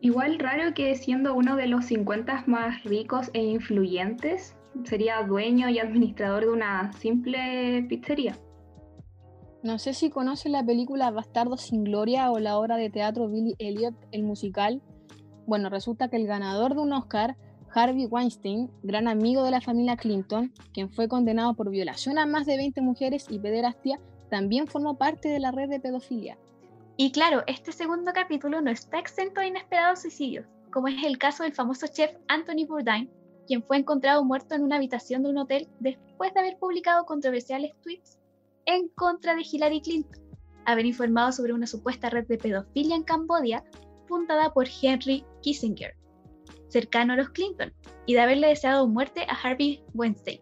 Igual 0.00 0.38
raro 0.38 0.72
que 0.74 0.94
siendo 0.96 1.34
uno 1.34 1.56
de 1.56 1.66
los 1.66 1.84
50 1.84 2.44
más 2.46 2.82
ricos 2.84 3.28
e 3.34 3.42
influyentes, 3.42 4.56
sería 4.84 5.22
dueño 5.22 5.68
y 5.68 5.78
administrador 5.78 6.46
de 6.46 6.50
una 6.50 6.92
simple 6.94 7.84
pizzería. 7.90 8.38
No 9.62 9.78
sé 9.78 9.94
si 9.94 10.10
conocen 10.10 10.50
la 10.50 10.66
película 10.66 11.12
Bastardo 11.12 11.56
sin 11.56 11.84
Gloria 11.84 12.32
o 12.32 12.40
la 12.40 12.58
obra 12.58 12.76
de 12.76 12.90
teatro 12.90 13.28
Billy 13.28 13.54
Elliot, 13.60 13.94
el 14.10 14.24
musical. 14.24 14.82
Bueno, 15.46 15.68
resulta 15.68 16.08
que 16.08 16.16
el 16.16 16.26
ganador 16.26 16.74
de 16.74 16.80
un 16.80 16.92
Oscar, 16.92 17.36
Harvey 17.72 18.06
Weinstein, 18.06 18.72
gran 18.82 19.06
amigo 19.06 19.44
de 19.44 19.52
la 19.52 19.60
familia 19.60 19.96
Clinton, 19.96 20.52
quien 20.74 20.90
fue 20.90 21.06
condenado 21.06 21.54
por 21.54 21.70
violación 21.70 22.18
a 22.18 22.26
más 22.26 22.44
de 22.44 22.56
20 22.56 22.80
mujeres 22.80 23.26
y 23.30 23.38
pederastia, 23.38 24.00
también 24.30 24.66
formó 24.66 24.98
parte 24.98 25.28
de 25.28 25.38
la 25.38 25.52
red 25.52 25.68
de 25.68 25.78
pedofilia. 25.78 26.36
Y 26.96 27.12
claro, 27.12 27.44
este 27.46 27.70
segundo 27.70 28.10
capítulo 28.12 28.60
no 28.62 28.70
está 28.72 28.98
exento 28.98 29.42
de 29.42 29.46
inesperados 29.46 30.02
suicidios, 30.02 30.44
como 30.72 30.88
es 30.88 31.04
el 31.04 31.18
caso 31.18 31.44
del 31.44 31.54
famoso 31.54 31.86
chef 31.86 32.10
Anthony 32.26 32.66
Bourdain, 32.66 33.08
quien 33.46 33.62
fue 33.62 33.76
encontrado 33.76 34.24
muerto 34.24 34.56
en 34.56 34.64
una 34.64 34.76
habitación 34.76 35.22
de 35.22 35.30
un 35.30 35.38
hotel 35.38 35.68
después 35.78 36.34
de 36.34 36.40
haber 36.40 36.58
publicado 36.58 37.06
controversiales 37.06 37.70
tweets 37.80 38.18
en 38.66 38.88
contra 38.88 39.34
de 39.34 39.42
Hillary 39.42 39.80
Clinton, 39.80 40.22
haber 40.64 40.86
informado 40.86 41.32
sobre 41.32 41.52
una 41.52 41.66
supuesta 41.66 42.10
red 42.10 42.26
de 42.26 42.38
pedofilia 42.38 42.96
en 42.96 43.04
Cambodia 43.04 43.64
fundada 44.06 44.52
por 44.52 44.66
Henry 44.82 45.24
Kissinger, 45.42 45.94
cercano 46.68 47.14
a 47.14 47.16
los 47.16 47.30
Clinton, 47.30 47.72
y 48.06 48.14
de 48.14 48.20
haberle 48.20 48.48
deseado 48.48 48.86
muerte 48.86 49.26
a 49.28 49.34
Harvey 49.34 49.82
Weinstein. 49.94 50.40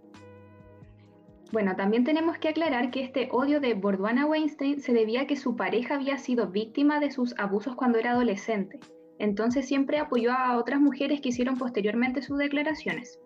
Bueno, 1.53 1.75
también 1.75 2.05
tenemos 2.05 2.39
que 2.39 2.49
aclarar 2.49 2.91
que 2.93 3.03
este 3.03 3.29
odio 3.33 3.61
de 3.61 3.75
Borduana 3.75 4.27
Weinstein 4.27 4.81
se 4.81 4.93
debía 4.93 5.23
a 5.23 5.27
que 5.27 5.37
su 5.37 5.57
pareja 5.57 5.97
había 5.97 6.17
sido 6.17 6.49
víctima 6.49 7.00
de 7.00 7.11
sus 7.11 7.35
abusos 7.39 7.75
cuando 7.75 7.99
era 7.99 8.12
adolescente. 8.12 8.79
Entonces 9.19 9.67
siempre 9.67 9.99
apoyó 9.99 10.33
a 10.33 10.57
otras 10.57 10.81
mujeres 10.81 11.21
que 11.21 11.31
hicieron 11.31 11.59
posteriormente 11.59 12.23
sus 12.23 12.39
declaraciones. 12.39 13.19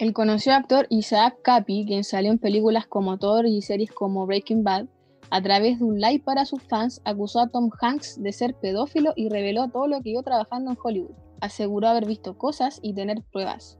El 0.00 0.14
conocido 0.14 0.56
actor 0.56 0.86
Isaac 0.88 1.36
Capi, 1.42 1.84
quien 1.84 2.04
salió 2.04 2.30
en 2.30 2.38
películas 2.38 2.86
como 2.86 3.18
Thor 3.18 3.44
y 3.44 3.60
series 3.60 3.92
como 3.92 4.24
Breaking 4.24 4.64
Bad, 4.64 4.86
a 5.28 5.42
través 5.42 5.78
de 5.78 5.84
un 5.84 6.00
live 6.00 6.22
para 6.24 6.46
sus 6.46 6.62
fans 6.62 7.02
acusó 7.04 7.40
a 7.40 7.48
Tom 7.48 7.68
Hanks 7.78 8.16
de 8.22 8.32
ser 8.32 8.54
pedófilo 8.54 9.12
y 9.14 9.28
reveló 9.28 9.68
todo 9.68 9.88
lo 9.88 10.00
que 10.00 10.08
iba 10.08 10.22
trabajando 10.22 10.70
en 10.70 10.78
Hollywood. 10.82 11.14
Aseguró 11.42 11.88
haber 11.88 12.06
visto 12.06 12.38
cosas 12.38 12.80
y 12.82 12.94
tener 12.94 13.22
pruebas. 13.30 13.78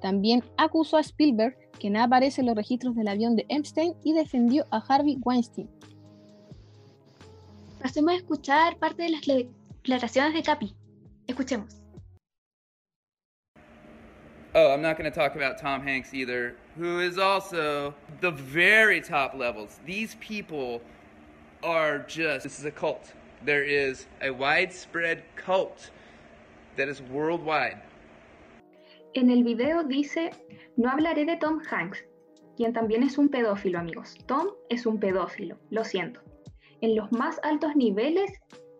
También 0.00 0.42
acusó 0.56 0.96
a 0.96 1.00
Spielberg, 1.00 1.54
quien 1.78 1.98
aparece 1.98 2.40
en 2.40 2.46
los 2.46 2.56
registros 2.56 2.96
del 2.96 3.08
avión 3.08 3.36
de 3.36 3.44
Epstein, 3.50 3.92
y 4.02 4.14
defendió 4.14 4.64
a 4.70 4.78
Harvey 4.78 5.18
Weinstein. 5.22 5.68
Pasemos 7.82 8.14
a 8.14 8.16
escuchar 8.16 8.78
parte 8.78 9.02
de 9.02 9.10
las 9.10 9.20
declaraciones 9.26 10.32
de 10.32 10.42
Capi. 10.42 10.74
Escuchemos. 11.26 11.79
Oh, 14.52 14.72
I'm 14.72 14.82
not 14.82 14.98
going 14.98 15.08
to 15.08 15.16
talk 15.16 15.36
about 15.36 15.58
Tom 15.58 15.80
Hanks 15.80 16.12
either, 16.12 16.56
who 16.76 16.98
is 16.98 17.18
also 17.18 17.94
the 18.20 18.32
very 18.32 19.00
top 19.00 19.34
levels. 19.34 19.78
These 19.86 20.16
people 20.16 20.82
are 21.62 22.00
just, 22.00 22.42
this 22.42 22.58
is 22.58 22.64
a 22.64 22.70
cult. 22.72 23.12
There 23.44 23.62
is 23.62 24.06
a 24.20 24.30
widespread 24.32 25.22
cult 25.36 25.90
that 26.76 26.88
is 26.88 27.00
worldwide. 27.00 27.78
En 29.14 29.30
el 29.30 29.44
video 29.44 29.84
dice, 29.84 30.32
no 30.76 30.90
hablaré 30.90 31.26
de 31.26 31.36
Tom 31.36 31.60
Hanks, 31.70 32.02
quien 32.56 32.72
también 32.72 33.04
es 33.04 33.18
un 33.18 33.28
pedófilo, 33.28 33.78
amigos. 33.78 34.16
Tom 34.26 34.48
es 34.68 34.84
un 34.84 34.98
pedófilo, 34.98 35.58
lo 35.70 35.84
siento. 35.84 36.22
En 36.80 36.96
los 36.96 37.12
más 37.12 37.38
altos 37.44 37.76
niveles, 37.76 38.32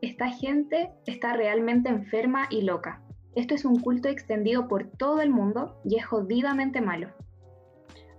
esta 0.03 0.31
gente 0.31 0.91
está 1.07 1.35
realmente 1.35 1.91
enferma 1.91 2.49
y 2.51 2.63
loca. 2.63 3.01
Esto 3.35 3.55
es 3.55 3.65
un 3.65 3.81
culto 3.81 4.09
extendido 4.09 4.69
por 4.69 4.89
todo 4.91 5.21
el 5.21 5.31
mundo 5.31 5.81
y 5.85 5.97
es 5.97 6.07
jodidamente 6.07 6.81
malo. 6.81 7.09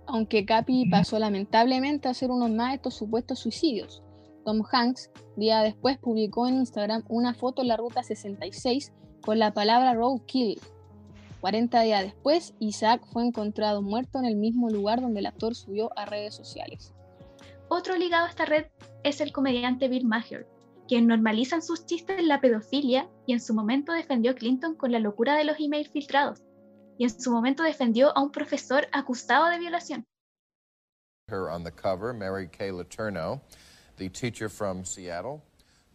Aunque 0.06 0.44
Capi 0.44 0.88
pasó 0.90 1.18
lamentablemente 1.18 2.08
a 2.08 2.14
ser 2.14 2.30
uno 2.30 2.48
más 2.48 2.70
de 2.70 2.76
estos 2.76 2.94
supuestos 2.94 3.40
suicidios, 3.40 4.02
Tom 4.44 4.62
Hanks, 4.70 5.10
día 5.36 5.60
después, 5.60 5.98
publicó 5.98 6.48
en 6.48 6.56
Instagram 6.56 7.04
una 7.08 7.34
foto 7.34 7.62
en 7.62 7.68
la 7.68 7.76
ruta 7.76 8.02
66 8.02 8.92
con 9.22 9.38
la 9.38 9.54
palabra 9.54 9.94
roadkill 9.94 10.58
40 11.42 11.80
días 11.80 12.04
después, 12.04 12.54
Isaac 12.60 13.02
fue 13.12 13.26
encontrado 13.26 13.82
muerto 13.82 14.20
en 14.20 14.26
el 14.26 14.36
mismo 14.36 14.70
lugar 14.70 15.00
donde 15.00 15.18
el 15.18 15.26
actor 15.26 15.56
subió 15.56 15.90
a 15.98 16.06
redes 16.06 16.36
sociales. 16.36 16.94
Otro 17.68 17.96
ligado 17.96 18.26
a 18.26 18.28
esta 18.28 18.44
red 18.44 18.66
es 19.02 19.20
el 19.20 19.32
comediante 19.32 19.88
Bill 19.88 20.06
Maher, 20.06 20.46
quien 20.88 21.06
normaliza 21.06 21.56
en 21.56 21.62
sus 21.62 21.86
chistes 21.86 22.22
la 22.24 22.40
pedofilia 22.40 23.08
y 23.26 23.32
en 23.32 23.40
su 23.40 23.54
momento 23.54 23.92
defendió 23.92 24.32
a 24.32 24.34
Clinton 24.34 24.74
con 24.74 24.92
la 24.92 24.98
locura 24.98 25.36
de 25.36 25.44
los 25.44 25.58
emails 25.58 25.90
filtrados, 25.90 26.42
y 26.98 27.04
en 27.04 27.10
su 27.10 27.30
momento 27.30 27.62
defendió 27.62 28.16
a 28.16 28.22
un 28.22 28.30
profesor 28.30 28.86
acusado 28.92 29.48
de 29.48 29.58
violación. 29.58 30.04
Her 31.28 31.48
on 31.48 31.64
the 31.64 31.70
cover, 31.70 32.12
Mary 32.12 32.48
Kay 32.48 32.70
Letourneau, 32.72 33.40
the 33.96 34.08
teacher 34.08 34.48
from 34.48 34.84
Seattle, 34.84 35.42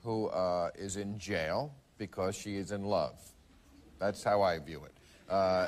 who 0.03 0.27
uh, 0.27 0.71
is 0.75 0.95
in 0.95 1.19
jail 1.19 1.71
because 1.97 2.35
she 2.35 2.55
is 2.55 2.71
in 2.71 2.85
love. 2.85 3.15
That's 3.99 4.23
how 4.23 4.41
I 4.41 4.59
view 4.59 4.85
it. 4.85 4.93
Uh, 5.29 5.67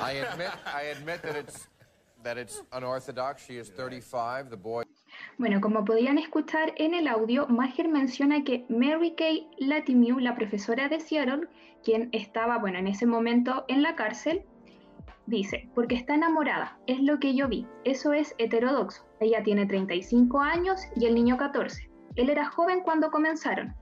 I 0.00 0.12
admit, 0.12 0.50
I 0.66 0.82
admit 0.82 1.22
that 1.22 1.36
it's 1.36 1.68
that 2.22 2.38
it's 2.38 2.60
unorthodox. 2.72 3.44
She 3.46 3.56
is 3.56 3.68
35. 3.68 4.50
The 4.50 4.56
boy. 4.56 4.82
Bueno, 5.38 5.60
como 5.60 5.84
podían 5.84 6.18
escuchar 6.18 6.72
en 6.78 6.94
el 6.94 7.06
audio, 7.06 7.46
Maher 7.46 7.88
menciona 7.88 8.42
que 8.42 8.66
Mary 8.68 9.14
Kay 9.14 9.46
Latimew, 9.58 10.18
la 10.18 10.34
profesora 10.34 10.88
de 10.88 10.98
Seattle, 10.98 11.46
quien 11.84 12.08
estaba, 12.10 12.58
bueno, 12.58 12.80
en 12.80 12.88
ese 12.88 13.06
momento 13.06 13.64
en 13.68 13.84
la 13.84 13.94
cárcel, 13.94 14.42
dice, 15.26 15.70
porque 15.76 15.94
está 15.94 16.16
enamorada, 16.16 16.80
es 16.88 17.00
lo 17.00 17.20
que 17.20 17.36
yo 17.36 17.46
vi, 17.46 17.68
eso 17.84 18.12
es 18.12 18.34
heterodoxo. 18.38 19.06
Ella 19.20 19.44
tiene 19.44 19.64
35 19.64 20.40
años 20.40 20.80
y 20.96 21.06
el 21.06 21.14
niño 21.14 21.36
14. 21.36 21.88
Él 22.16 22.30
era 22.30 22.50
joven 22.50 22.80
cuando 22.80 23.12
comenzaron. 23.12 23.76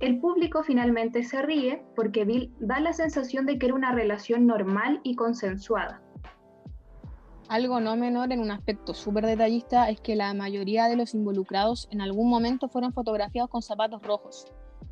El 0.00 0.18
público 0.18 0.62
finalmente 0.62 1.24
se 1.24 1.42
ríe 1.42 1.84
porque 1.94 2.24
Bill 2.24 2.54
da 2.58 2.80
la 2.80 2.94
sensación 2.94 3.44
de 3.44 3.58
que 3.58 3.66
era 3.66 3.74
una 3.74 3.92
relación 3.92 4.46
normal 4.46 5.00
y 5.02 5.14
consensuada. 5.14 6.00
Algo 7.48 7.78
no 7.78 7.94
menor 7.94 8.32
en 8.32 8.40
un 8.40 8.50
aspecto 8.50 8.92
súper 8.92 9.24
detallista 9.24 9.88
es 9.88 10.00
que 10.00 10.16
la 10.16 10.34
mayoría 10.34 10.88
de 10.88 10.96
los 10.96 11.14
involucrados 11.14 11.86
en 11.92 12.00
algún 12.00 12.28
momento 12.28 12.68
fueron 12.68 12.92
fotografiados 12.92 13.50
con 13.50 13.62
zapatos 13.62 14.02
rojos. 14.02 14.46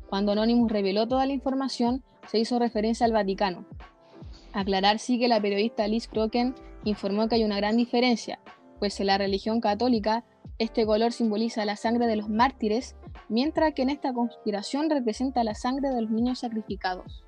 Cuando 0.09 0.31
Anonymous 0.31 0.71
reveló 0.71 1.05
toda 1.05 1.25
la 1.25 1.33
información, 1.33 2.01
se 2.27 2.39
hizo 2.39 2.57
referencia 2.57 3.05
al 3.05 3.11
Vaticano. 3.11 3.65
Aclarar 4.53 4.99
sí 4.99 5.19
que 5.19 5.27
la 5.27 5.41
periodista 5.41 5.85
Liz 5.85 6.07
Croken 6.07 6.55
informó 6.85 7.27
que 7.27 7.35
hay 7.35 7.43
una 7.43 7.57
gran 7.57 7.75
diferencia, 7.75 8.39
pues 8.79 8.97
en 9.01 9.07
la 9.07 9.17
religión 9.17 9.59
católica 9.59 10.23
este 10.57 10.85
color 10.85 11.11
simboliza 11.11 11.65
la 11.65 11.75
sangre 11.75 12.07
de 12.07 12.15
los 12.15 12.29
mártires, 12.29 12.95
mientras 13.27 13.73
que 13.73 13.81
en 13.81 13.89
esta 13.89 14.13
conspiración 14.13 14.89
representa 14.89 15.43
la 15.43 15.55
sangre 15.55 15.89
de 15.89 16.01
los 16.01 16.11
niños 16.11 16.39
sacrificados. 16.39 17.24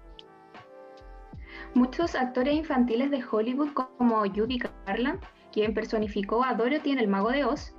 Muchos 1.74 2.16
actores 2.16 2.56
infantiles 2.56 3.12
de 3.12 3.24
Hollywood, 3.30 3.74
como 3.74 4.20
Judy 4.22 4.60
Garland, 4.86 5.20
quien 5.52 5.74
personificó 5.74 6.44
a 6.44 6.54
Dorothy 6.54 6.92
en 6.92 7.00
El 7.00 7.08
Mago 7.08 7.30
de 7.30 7.46
Oz, 7.46 7.74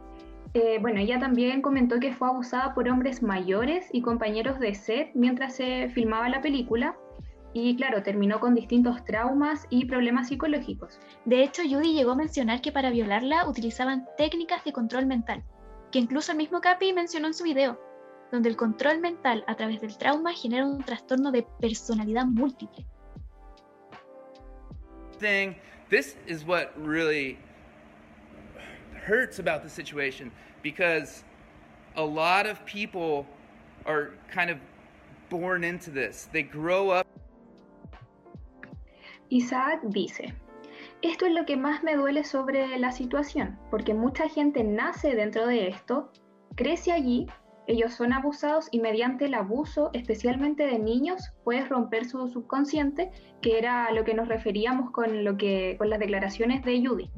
eh, 0.55 0.79
bueno, 0.81 1.01
ella 1.01 1.19
también 1.19 1.61
comentó 1.61 2.01
que 2.01 2.13
fue 2.13 2.29
abusada 2.29 2.75
por 2.75 2.89
hombres 2.89 3.23
mayores 3.23 3.89
y 3.93 4.01
compañeros 4.01 4.59
de 4.59 4.75
set 4.75 5.11
mientras 5.15 5.55
se 5.57 5.91
filmaba 5.91 6.29
la 6.29 6.41
película, 6.41 6.97
y 7.53 7.77
claro, 7.77 8.03
terminó 8.03 8.41
con 8.41 8.55
distintos 8.55 9.05
traumas 9.05 9.67
y 9.71 9.87
problemas 9.87 10.29
psicológicos. 10.29 11.01
De 11.25 11.43
hecho, 11.43 11.63
Judy 11.63 11.93
llegó 11.93 12.13
a 12.13 12.17
mencionar 12.17 12.61
que 12.61 12.73
para 12.73 12.91
violarla 12.91 13.49
utilizaban 13.49 14.07
técnicas 14.17 14.65
de 14.65 14.73
control 14.73 15.07
mental, 15.07 15.43
que 15.91 15.99
incluso 15.99 16.33
el 16.33 16.39
mismo 16.39 16.61
Capi 16.61 16.93
mencionó 16.93 17.27
en 17.27 17.35
su 17.35 17.45
video, 17.45 17.79
donde 18.31 18.49
el 18.49 18.57
control 18.57 19.01
mental 19.01 19.45
a 19.47 19.55
través 19.57 19.81
del 19.81 19.97
trauma 19.97 20.33
genera 20.33 20.67
un 20.67 20.83
trastorno 20.83 21.33
de 21.33 21.47
personalidad 21.61 22.27
múltiple. 22.27 22.87
Thing, 25.19 25.57
this 25.91 26.17
is 26.27 26.45
what 26.45 26.73
really 26.81 27.39
hurts 28.95 29.39
about 29.39 29.63
the 29.63 29.69
situation 29.69 30.31
because 30.63 31.25
a 31.97 32.05
lot 32.05 32.47
of 32.47 32.65
people 32.67 33.27
are 33.87 34.11
kind 34.31 34.51
of 34.51 34.59
born 35.31 35.65
into 35.65 35.91
this. 35.91 36.29
They 36.33 36.43
grow 36.43 36.91
up. 36.91 37.07
Isaac 39.31 39.81
dice, 39.91 40.33
esto 41.03 41.27
es 41.27 41.33
lo 41.33 41.45
que 41.45 41.57
más 41.57 41.83
me 41.83 41.95
duele 41.95 42.25
sobre 42.25 42.79
la 42.79 42.93
situación, 42.93 43.59
porque 43.71 43.95
mucha 43.95 44.29
gente 44.29 44.63
nace 44.63 45.15
dentro 45.15 45.47
de 45.47 45.69
esto, 45.69 46.11
crece 46.57 46.93
allí, 46.93 47.29
ellos 47.69 47.93
son 47.93 48.15
abusados 48.15 48.69
y 48.73 48.81
mediante 48.81 49.27
el 49.27 49.35
abuso, 49.35 49.91
especialmente 49.93 50.67
de 50.67 50.79
niños, 50.79 51.33
puedes 51.45 51.69
romper 51.69 52.07
su 52.07 52.27
subconsciente, 52.29 53.11
que 53.43 53.59
era 53.59 53.85
a 53.85 53.93
lo 53.93 54.05
que 54.05 54.15
nos 54.15 54.27
referíamos 54.27 54.91
con, 54.91 55.23
lo 55.23 55.37
que, 55.37 55.77
con 55.77 55.91
las 55.91 55.99
declaraciones 55.99 56.65
de 56.65 56.85
Judy. 56.85 57.11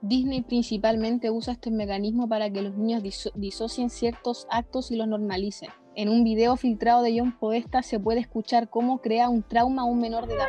Disney 0.00 0.42
principalmente 0.42 1.30
usa 1.30 1.54
este 1.54 1.72
mecanismo 1.72 2.28
para 2.28 2.50
que 2.50 2.62
los 2.62 2.76
niños 2.76 3.02
disocien 3.34 3.90
ciertos 3.90 4.46
actos 4.48 4.92
y 4.92 4.96
los 4.96 5.08
normalicen. 5.08 5.70
En 5.96 6.08
un 6.08 6.22
video 6.22 6.56
filtrado 6.56 7.02
de 7.02 7.18
John 7.18 7.36
Podesta 7.38 7.82
se 7.82 7.98
puede 7.98 8.20
escuchar 8.20 8.68
cómo 8.68 9.00
crea 9.00 9.28
un 9.28 9.42
trauma 9.42 9.82
a 9.82 9.86
un 9.86 10.00
menor 10.00 10.28
de 10.28 10.34
edad. 10.34 10.46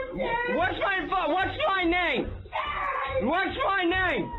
What's 0.56 0.78
my, 0.78 1.34
what's 1.34 1.58
my 1.78 1.90
name? 1.90 2.28
What's 3.24 3.56
my 3.56 3.86
name? 3.90 4.30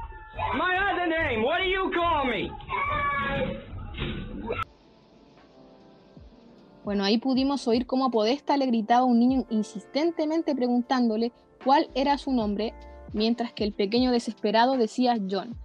My 0.54 0.76
other 0.92 1.08
name. 1.08 1.42
What 1.44 1.58
do 1.58 1.64
you 1.64 1.90
call 1.92 2.26
me? 2.26 2.50
Bueno, 6.86 7.02
ahí 7.02 7.18
pudimos 7.18 7.66
oír 7.66 7.84
cómo 7.84 8.12
Podesta 8.12 8.56
le 8.56 8.66
gritaba 8.66 9.00
a 9.00 9.06
un 9.06 9.18
niño 9.18 9.44
insistentemente 9.50 10.54
preguntándole 10.54 11.32
cuál 11.64 11.90
era 11.96 12.16
su 12.16 12.30
nombre 12.30 12.74
mientras 13.12 13.52
que 13.52 13.64
el 13.64 13.72
pequeño 13.72 14.12
desesperado 14.12 14.76
decía 14.76 15.18
John. 15.28 15.56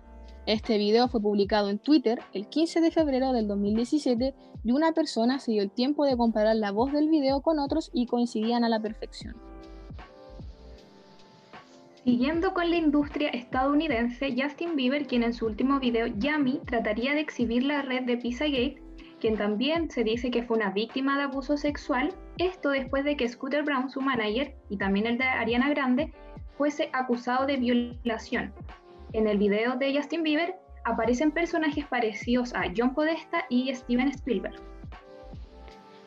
Este 0.47 0.79
video 0.79 1.07
fue 1.09 1.21
publicado 1.21 1.69
en 1.69 1.77
Twitter 1.77 2.17
el 2.33 2.47
15 2.47 2.81
de 2.81 2.89
febrero 2.89 3.33
del 3.33 3.47
2017 3.47 4.33
y 4.63 4.71
una 4.71 4.93
persona 4.93 5.37
se 5.37 5.51
dio 5.51 5.61
el 5.61 5.69
tiempo 5.69 6.05
de 6.05 6.17
comparar 6.17 6.55
la 6.55 6.71
voz 6.71 6.91
del 6.91 7.07
video 7.07 7.41
con 7.41 7.59
otros 7.59 7.91
y 7.93 8.07
coincidían 8.07 8.63
a 8.63 8.69
la 8.69 8.81
perfección. 8.81 9.35
Siguiendo 12.03 12.55
con 12.55 12.71
la 12.71 12.77
industria 12.77 13.29
estadounidense, 13.29 14.33
Justin 14.35 14.75
Bieber, 14.75 15.05
quien 15.05 15.21
en 15.21 15.35
su 15.35 15.45
último 15.45 15.79
video 15.79 16.07
Yummy 16.07 16.61
trataría 16.65 17.13
de 17.13 17.19
exhibir 17.19 17.63
la 17.63 17.83
red 17.83 18.05
de 18.05 18.17
Pizzagate, 18.17 18.81
quien 19.21 19.37
también 19.37 19.89
se 19.89 20.03
dice 20.03 20.31
que 20.31 20.43
fue 20.43 20.57
una 20.57 20.71
víctima 20.71 21.15
de 21.15 21.23
abuso 21.23 21.55
sexual, 21.55 22.13
esto 22.37 22.69
después 22.69 23.05
de 23.05 23.15
que 23.15 23.29
Scooter 23.29 23.63
Brown, 23.63 23.89
su 23.89 24.01
manager, 24.01 24.55
y 24.69 24.77
también 24.77 25.05
el 25.05 25.17
de 25.17 25.23
Ariana 25.23 25.69
Grande, 25.69 26.11
fuese 26.57 26.89
acusado 26.91 27.45
de 27.45 27.57
violación. 27.57 28.51
En 29.13 29.27
el 29.27 29.37
video 29.37 29.77
de 29.77 29.95
Justin 29.95 30.23
Bieber 30.23 30.55
aparecen 30.83 31.31
personajes 31.31 31.85
parecidos 31.85 32.53
a 32.55 32.63
John 32.75 32.93
Podesta 32.93 33.45
y 33.49 33.73
Steven 33.73 34.09
Spielberg. 34.09 34.55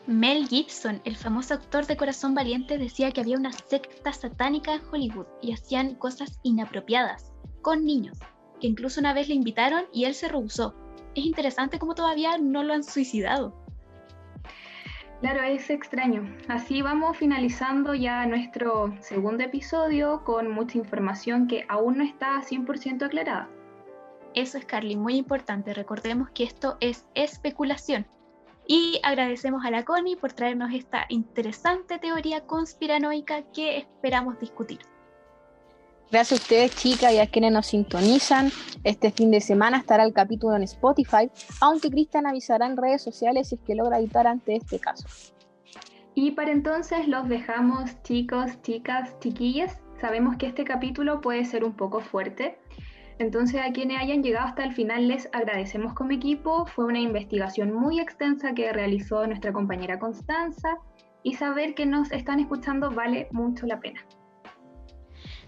Mel 0.07 0.47
Gibson, 0.47 1.01
el 1.05 1.15
famoso 1.15 1.55
actor 1.55 1.87
de 1.87 1.97
Corazón 1.97 2.35
Valiente, 2.35 2.77
decía 2.77 3.11
que 3.11 3.21
había 3.21 3.37
una 3.37 3.53
secta 3.53 4.13
satánica 4.13 4.75
en 4.75 4.81
Hollywood 4.91 5.25
y 5.41 5.53
hacían 5.53 5.95
cosas 5.95 6.39
inapropiadas 6.43 7.33
con 7.61 7.85
niños, 7.85 8.19
que 8.59 8.67
incluso 8.67 8.99
una 8.99 9.13
vez 9.13 9.29
le 9.29 9.35
invitaron 9.35 9.85
y 9.91 10.03
él 10.03 10.13
se 10.13 10.27
rehusó. 10.27 10.75
Es 11.15 11.25
interesante 11.25 11.79
cómo 11.79 11.95
todavía 11.95 12.37
no 12.37 12.63
lo 12.63 12.73
han 12.73 12.83
suicidado. 12.83 13.55
Claro, 15.21 15.41
es 15.43 15.69
extraño. 15.69 16.29
Así 16.49 16.81
vamos 16.81 17.17
finalizando 17.17 17.95
ya 17.95 18.25
nuestro 18.25 18.93
segundo 18.99 19.43
episodio 19.43 20.23
con 20.25 20.51
mucha 20.51 20.77
información 20.77 21.47
que 21.47 21.65
aún 21.69 21.97
no 21.97 22.03
está 22.03 22.41
100% 22.41 23.03
aclarada. 23.03 23.49
Eso 24.33 24.57
es, 24.57 24.65
Carly, 24.65 24.97
muy 24.97 25.15
importante. 25.15 25.73
Recordemos 25.73 26.29
que 26.31 26.43
esto 26.43 26.77
es 26.81 27.07
especulación. 27.15 28.05
Y 28.67 28.99
agradecemos 29.03 29.63
a 29.63 29.71
la 29.71 29.85
Connie 29.85 30.17
por 30.17 30.33
traernos 30.33 30.73
esta 30.73 31.05
interesante 31.07 31.97
teoría 31.97 32.45
conspiranoica 32.45 33.43
que 33.53 33.77
esperamos 33.77 34.37
discutir. 34.39 34.79
Gracias 36.11 36.39
a 36.39 36.43
ustedes, 36.43 36.75
chicas, 36.75 37.13
y 37.13 37.17
a 37.17 37.27
quienes 37.27 37.51
nos 37.51 37.67
sintonizan. 37.67 38.51
Este 38.83 39.11
fin 39.11 39.31
de 39.31 39.41
semana 39.41 39.77
estará 39.79 40.03
el 40.03 40.13
capítulo 40.13 40.55
en 40.55 40.63
Spotify, 40.63 41.31
aunque 41.59 41.89
Cristian 41.89 42.27
avisará 42.27 42.67
en 42.67 42.77
redes 42.77 43.01
sociales 43.01 43.49
si 43.49 43.55
es 43.55 43.61
que 43.61 43.75
logra 43.75 43.97
editar 43.97 44.27
ante 44.27 44.55
este 44.55 44.79
caso. 44.79 45.07
Y 46.13 46.31
para 46.31 46.51
entonces 46.51 47.07
los 47.07 47.27
dejamos, 47.27 48.01
chicos, 48.03 48.61
chicas, 48.61 49.19
chiquillas. 49.19 49.81
Sabemos 49.99 50.37
que 50.37 50.45
este 50.45 50.63
capítulo 50.63 51.21
puede 51.21 51.43
ser 51.43 51.63
un 51.63 51.73
poco 51.73 51.99
fuerte. 51.99 52.57
Entonces 53.17 53.61
a 53.61 53.71
quienes 53.71 53.99
hayan 53.99 54.23
llegado 54.23 54.47
hasta 54.47 54.63
el 54.63 54.73
final 54.73 55.07
les 55.07 55.27
agradecemos 55.33 55.93
como 55.93 56.11
equipo. 56.11 56.65
Fue 56.67 56.85
una 56.85 56.99
investigación 56.99 57.73
muy 57.73 57.99
extensa 57.99 58.53
que 58.53 58.71
realizó 58.71 59.25
nuestra 59.25 59.51
compañera 59.51 59.99
Constanza 59.99 60.77
y 61.23 61.33
saber 61.33 61.73
que 61.73 61.85
nos 61.85 62.11
están 62.11 62.39
escuchando 62.39 62.91
vale 62.91 63.27
mucho 63.31 63.65
la 63.65 63.79
pena. 63.79 64.01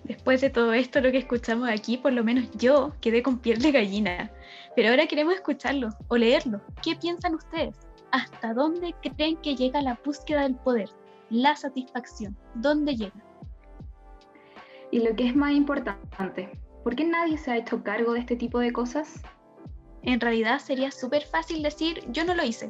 Después 0.07 0.39
de 0.39 0.49
todo 0.49 0.71
esto, 0.73 1.01
lo 1.01 1.11
que 1.11 1.17
escuchamos 1.17 1.69
aquí, 1.69 1.97
por 1.97 2.13
lo 2.13 2.23
menos 2.23 2.49
yo 2.53 2.93
quedé 3.01 3.21
con 3.21 3.39
piel 3.39 3.61
de 3.61 3.73
gallina. 3.73 4.31
Pero 4.75 4.89
ahora 4.89 5.05
queremos 5.05 5.35
escucharlo 5.35 5.89
o 6.07 6.15
leerlo. 6.15 6.61
¿Qué 6.81 6.95
piensan 6.95 7.35
ustedes? 7.35 7.75
¿Hasta 8.11 8.53
dónde 8.53 8.95
creen 9.01 9.35
que 9.37 9.55
llega 9.55 9.81
la 9.81 9.99
búsqueda 10.05 10.43
del 10.43 10.55
poder? 10.55 10.89
La 11.29 11.57
satisfacción. 11.57 12.37
¿Dónde 12.55 12.95
llega? 12.95 13.21
Y 14.91 14.99
lo 15.01 15.13
que 15.13 15.27
es 15.27 15.35
más 15.35 15.51
importante, 15.51 16.49
¿por 16.85 16.95
qué 16.95 17.03
nadie 17.03 17.37
se 17.37 17.51
ha 17.51 17.57
hecho 17.57 17.83
cargo 17.83 18.13
de 18.13 18.21
este 18.21 18.37
tipo 18.37 18.59
de 18.59 18.71
cosas? 18.71 19.21
En 20.03 20.21
realidad 20.21 20.59
sería 20.59 20.89
súper 20.91 21.23
fácil 21.23 21.61
decir 21.61 22.01
yo 22.11 22.23
no 22.23 22.33
lo 22.33 22.45
hice, 22.45 22.69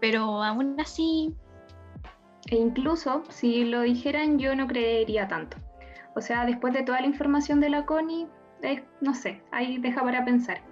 pero 0.00 0.42
aún 0.42 0.80
así... 0.80 1.34
E 2.50 2.56
incluso 2.56 3.22
si 3.28 3.64
lo 3.64 3.82
dijeran 3.82 4.38
yo 4.38 4.54
no 4.54 4.66
creería 4.66 5.28
tanto. 5.28 5.58
O 6.16 6.20
sea, 6.20 6.46
después 6.46 6.72
de 6.72 6.82
toda 6.82 7.00
la 7.00 7.06
información 7.06 7.60
de 7.60 7.70
la 7.70 7.84
CONI, 7.86 8.28
no 9.00 9.14
sé, 9.14 9.42
ahí 9.50 9.78
deja 9.78 10.02
para 10.02 10.24
pensar. 10.24 10.62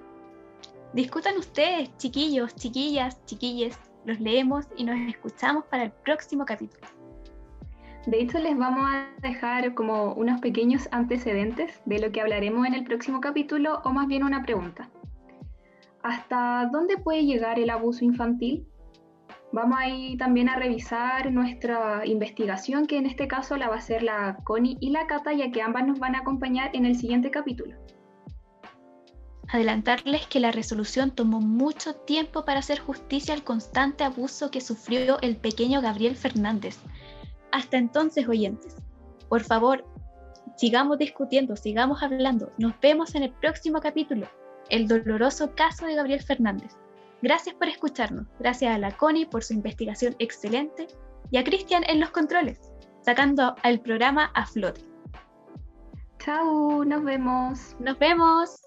Discutan 0.92 1.36
ustedes, 1.38 1.96
chiquillos, 1.96 2.54
chiquillas, 2.54 3.24
chiquilles. 3.24 3.78
Los 4.04 4.20
leemos 4.20 4.66
y 4.76 4.84
nos 4.84 4.98
escuchamos 5.08 5.64
para 5.66 5.84
el 5.84 5.92
próximo 5.92 6.44
capítulo. 6.44 6.86
De 8.06 8.20
hecho, 8.20 8.38
les 8.40 8.58
vamos 8.58 8.84
a 8.90 9.08
dejar 9.20 9.74
como 9.74 10.12
unos 10.14 10.40
pequeños 10.40 10.88
antecedentes 10.90 11.80
de 11.86 12.00
lo 12.00 12.10
que 12.10 12.20
hablaremos 12.20 12.66
en 12.66 12.74
el 12.74 12.84
próximo 12.84 13.20
capítulo, 13.20 13.80
o 13.84 13.90
más 13.90 14.08
bien 14.08 14.24
una 14.24 14.42
pregunta. 14.42 14.90
¿Hasta 16.02 16.68
dónde 16.72 16.98
puede 16.98 17.24
llegar 17.24 17.60
el 17.60 17.70
abuso 17.70 18.04
infantil? 18.04 18.66
Vamos 19.52 19.76
ahí 19.78 20.16
también 20.16 20.48
a 20.48 20.56
revisar 20.56 21.30
nuestra 21.30 22.06
investigación, 22.06 22.86
que 22.86 22.96
en 22.96 23.04
este 23.04 23.28
caso 23.28 23.58
la 23.58 23.68
va 23.68 23.74
a 23.74 23.78
hacer 23.78 24.02
la 24.02 24.38
Connie 24.44 24.78
y 24.80 24.90
la 24.90 25.06
Cata, 25.06 25.34
ya 25.34 25.50
que 25.50 25.60
ambas 25.60 25.86
nos 25.86 25.98
van 25.98 26.14
a 26.14 26.20
acompañar 26.20 26.70
en 26.72 26.86
el 26.86 26.96
siguiente 26.96 27.30
capítulo. 27.30 27.76
Adelantarles 29.48 30.26
que 30.26 30.40
la 30.40 30.52
resolución 30.52 31.10
tomó 31.10 31.40
mucho 31.40 31.94
tiempo 31.94 32.46
para 32.46 32.60
hacer 32.60 32.78
justicia 32.78 33.34
al 33.34 33.44
constante 33.44 34.04
abuso 34.04 34.50
que 34.50 34.62
sufrió 34.62 35.20
el 35.20 35.36
pequeño 35.36 35.82
Gabriel 35.82 36.16
Fernández. 36.16 36.78
Hasta 37.50 37.76
entonces, 37.76 38.26
oyentes, 38.26 38.76
por 39.28 39.42
favor, 39.42 39.84
sigamos 40.56 40.96
discutiendo, 40.96 41.56
sigamos 41.56 42.02
hablando. 42.02 42.52
Nos 42.56 42.80
vemos 42.80 43.14
en 43.14 43.24
el 43.24 43.32
próximo 43.32 43.80
capítulo, 43.80 44.26
el 44.70 44.88
doloroso 44.88 45.54
caso 45.54 45.84
de 45.84 45.96
Gabriel 45.96 46.22
Fernández. 46.22 46.74
Gracias 47.22 47.54
por 47.54 47.68
escucharnos. 47.68 48.26
Gracias 48.40 48.74
a 48.74 48.78
la 48.78 48.90
Connie 48.96 49.26
por 49.26 49.44
su 49.44 49.54
investigación 49.54 50.16
excelente 50.18 50.88
y 51.30 51.38
a 51.38 51.44
Cristian 51.44 51.84
en 51.86 52.00
los 52.00 52.10
controles, 52.10 52.58
sacando 53.00 53.54
al 53.62 53.80
programa 53.80 54.32
a 54.34 54.44
flote. 54.44 54.82
Chao, 56.18 56.84
nos 56.84 57.04
vemos. 57.04 57.76
Nos 57.78 57.98
vemos. 57.98 58.62